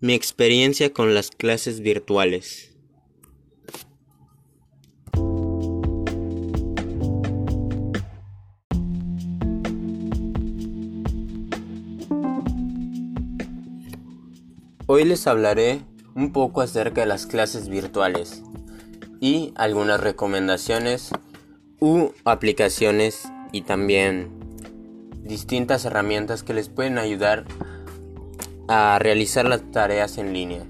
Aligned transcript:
Mi 0.00 0.14
experiencia 0.14 0.92
con 0.92 1.12
las 1.12 1.32
clases 1.32 1.80
virtuales. 1.80 2.72
Hoy 14.86 15.04
les 15.04 15.26
hablaré 15.26 15.80
un 16.14 16.30
poco 16.32 16.60
acerca 16.60 17.00
de 17.00 17.08
las 17.08 17.26
clases 17.26 17.68
virtuales 17.68 18.44
y 19.20 19.52
algunas 19.56 20.00
recomendaciones 20.00 21.10
u 21.80 22.10
aplicaciones 22.24 23.28
y 23.50 23.62
también 23.62 24.30
distintas 25.24 25.84
herramientas 25.84 26.44
que 26.44 26.54
les 26.54 26.68
pueden 26.68 26.98
ayudar 26.98 27.46
a 27.50 27.77
realizar 28.98 29.46
las 29.46 29.70
tareas 29.70 30.18
en 30.18 30.32
línea. 30.32 30.66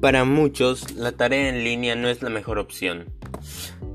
Para 0.00 0.24
muchos, 0.24 0.92
la 0.92 1.12
tarea 1.12 1.50
en 1.50 1.62
línea 1.62 1.94
no 1.94 2.08
es 2.08 2.22
la 2.22 2.30
mejor 2.30 2.58
opción. 2.58 3.12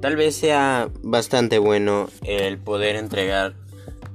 Tal 0.00 0.16
vez 0.16 0.34
sea 0.34 0.88
bastante 1.02 1.58
bueno 1.58 2.08
el 2.24 2.58
poder 2.58 2.96
entregar 2.96 3.54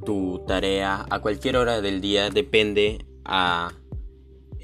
tu 0.03 0.43
tarea 0.47 1.05
a 1.09 1.19
cualquier 1.19 1.57
hora 1.57 1.81
del 1.81 2.01
día, 2.01 2.31
depende 2.31 3.05
a 3.23 3.71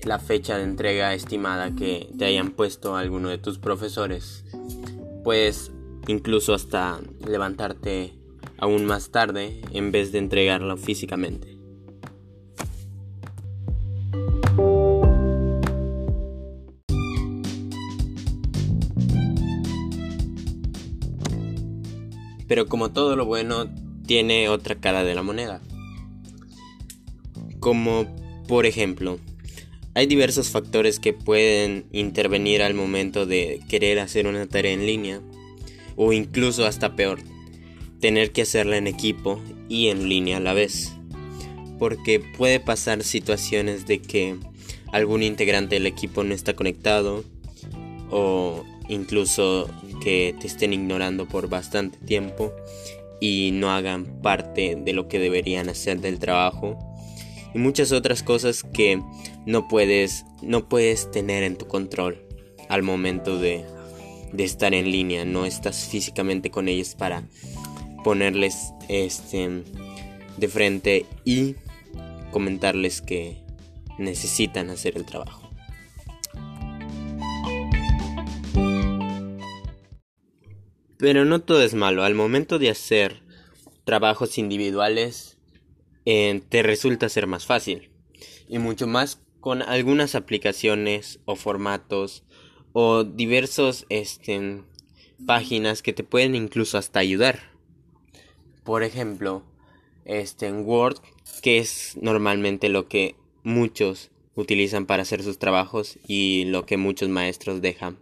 la 0.04 0.18
fecha 0.18 0.58
de 0.58 0.64
entrega 0.64 1.14
estimada 1.14 1.76
que 1.76 2.10
te 2.18 2.26
hayan 2.26 2.52
puesto 2.52 2.96
alguno 2.96 3.30
de 3.30 3.38
tus 3.38 3.60
profesores. 3.60 4.44
Puedes 5.24 5.72
incluso 6.08 6.54
hasta 6.54 7.00
levantarte 7.28 8.14
aún 8.58 8.86
más 8.86 9.12
tarde 9.12 9.62
en 9.72 9.92
vez 9.92 10.12
de 10.12 10.20
entregarlo 10.20 10.78
físicamente. 10.78 11.58
Pero 22.48 22.68
como 22.68 22.92
todo 22.92 23.16
lo 23.16 23.26
bueno, 23.26 23.70
tiene 24.06 24.50
otra 24.50 24.76
cara 24.76 25.04
de 25.04 25.16
la 25.16 25.24
moneda. 25.24 25.62
Como 27.60 28.08
por 28.48 28.66
ejemplo, 28.66 29.20
hay 29.94 30.06
diversos 30.06 30.50
factores 30.50 31.00
que 31.00 31.14
pueden 31.14 31.86
intervenir 31.92 32.62
al 32.62 32.74
momento 32.74 33.26
de 33.26 33.60
querer 33.68 34.00
hacer 34.00 34.28
una 34.28 34.48
tarea 34.48 34.72
en 34.72 34.86
línea 34.86 35.22
o 35.98 36.14
incluso 36.14 36.66
hasta 36.66 36.96
peor, 36.96 37.20
tener 38.00 38.32
que 38.32 38.44
hacerla 38.44 38.78
en 38.78 38.88
equipo 38.88 39.42
y 39.68 39.90
en 39.90 40.08
línea 40.08 40.38
a 40.38 40.42
la 40.42 40.54
vez. 40.54 40.94
Porque 41.78 42.20
puede 42.20 42.60
pasar 42.60 43.04
situaciones 43.04 43.86
de 43.86 44.02
que 44.02 44.38
algún 44.92 45.24
integrante 45.24 45.76
del 45.76 45.88
equipo 45.88 46.24
no 46.24 46.34
está 46.34 46.56
conectado 46.56 47.24
o 48.10 48.64
incluso 48.88 49.70
que 50.02 50.36
te 50.40 50.48
estén 50.48 50.74
ignorando 50.74 51.28
por 51.28 51.50
bastante 51.50 51.98
tiempo 52.00 52.54
y 53.20 53.52
no 53.54 53.72
hagan 53.72 54.22
parte 54.22 54.76
de 54.76 54.94
lo 54.94 55.08
que 55.08 55.20
deberían 55.20 55.70
hacer 55.70 56.00
del 56.02 56.20
trabajo 56.20 56.80
y 57.54 57.60
muchas 57.60 57.92
otras 57.92 58.24
cosas 58.24 58.64
que 58.64 59.02
no 59.46 59.68
puedes 59.68 60.26
no 60.42 60.68
puedes 60.68 61.10
tener 61.12 61.44
en 61.44 61.58
tu 61.58 61.68
control 61.68 62.22
al 62.70 62.84
momento 62.84 63.38
de, 63.38 63.66
de 64.32 64.44
estar 64.44 64.74
en 64.74 64.92
línea 64.92 65.26
no 65.26 65.46
estás 65.46 65.88
físicamente 65.88 66.52
con 66.52 66.68
ellos 66.68 66.96
para 66.96 67.24
ponerles 68.04 68.74
este 68.90 69.64
de 70.38 70.48
frente 70.48 71.06
y 71.26 71.56
comentarles 72.32 73.02
que 73.02 73.38
necesitan 73.98 74.70
hacer 74.70 74.98
el 74.98 75.06
trabajo 75.06 75.52
Pero 81.02 81.26
no 81.26 81.42
todo 81.42 81.64
es 81.64 81.74
malo. 81.74 82.04
Al 82.04 82.14
momento 82.14 82.60
de 82.60 82.70
hacer 82.70 83.24
trabajos 83.86 84.38
individuales, 84.38 85.40
eh, 86.06 86.44
te 86.48 86.62
resulta 86.62 87.10
ser 87.10 87.26
más 87.26 87.48
fácil. 87.48 87.90
Y 88.48 88.60
mucho 88.60 88.86
más 88.86 89.20
con 89.42 89.62
algunas 89.62 90.16
aplicaciones 90.16 91.20
o 91.26 91.36
formatos 91.36 92.24
o 92.72 93.04
diversos 93.04 93.86
este, 93.90 94.64
páginas 95.26 95.82
que 95.82 95.92
te 95.92 96.06
pueden 96.06 96.36
incluso 96.36 96.78
hasta 96.78 97.00
ayudar. 97.00 97.52
Por 98.64 98.84
ejemplo, 98.84 99.44
este, 100.06 100.48
en 100.48 100.66
Word, 100.66 101.00
que 101.42 101.58
es 101.58 101.98
normalmente 102.02 102.70
lo 102.70 102.88
que 102.88 103.16
muchos 103.44 104.12
utilizan 104.36 104.86
para 104.86 105.02
hacer 105.02 105.22
sus 105.22 105.40
trabajos 105.40 106.00
y 106.08 106.46
lo 106.46 106.66
que 106.66 106.78
muchos 106.78 107.10
maestros 107.10 107.62
dejan 107.62 107.98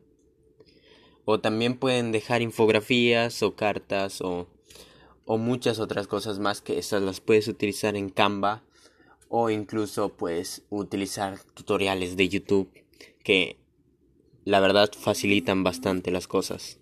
o 1.32 1.40
también 1.40 1.78
pueden 1.78 2.12
dejar 2.12 2.42
infografías 2.42 3.44
o 3.44 3.56
cartas 3.56 4.20
o, 4.22 4.48
o 5.26 5.38
muchas 5.38 5.78
otras 5.78 6.08
cosas 6.08 6.40
más 6.40 6.60
que 6.60 6.80
esas 6.80 7.04
las 7.04 7.22
puedes 7.22 7.48
utilizar 7.48 7.96
en 7.96 8.10
Canva 8.10 8.64
o 9.30 9.50
incluso 9.50 10.10
puedes 10.10 10.64
utilizar 10.70 11.40
tutoriales 11.54 12.18
de 12.18 12.28
YouTube 12.28 12.70
que 13.24 13.58
la 14.44 14.60
verdad 14.60 14.90
facilitan 14.98 15.64
bastante 15.64 16.12
las 16.12 16.28
cosas. 16.28 16.80